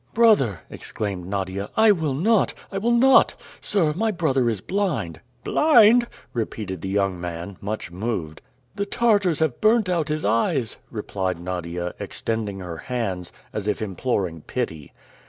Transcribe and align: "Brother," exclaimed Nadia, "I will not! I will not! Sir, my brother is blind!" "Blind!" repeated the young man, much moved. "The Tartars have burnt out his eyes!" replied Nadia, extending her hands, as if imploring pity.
"Brother," 0.15 0.61
exclaimed 0.71 1.27
Nadia, 1.27 1.69
"I 1.77 1.91
will 1.91 2.15
not! 2.15 2.55
I 2.71 2.79
will 2.79 2.97
not! 2.97 3.35
Sir, 3.61 3.93
my 3.95 4.09
brother 4.09 4.49
is 4.49 4.59
blind!" 4.59 5.21
"Blind!" 5.43 6.07
repeated 6.33 6.81
the 6.81 6.89
young 6.89 7.21
man, 7.21 7.57
much 7.61 7.91
moved. 7.91 8.41
"The 8.73 8.87
Tartars 8.87 9.41
have 9.41 9.61
burnt 9.61 9.89
out 9.89 10.07
his 10.07 10.25
eyes!" 10.25 10.77
replied 10.89 11.39
Nadia, 11.39 11.93
extending 11.99 12.61
her 12.61 12.77
hands, 12.77 13.31
as 13.53 13.67
if 13.67 13.79
imploring 13.79 14.41
pity. 14.41 14.91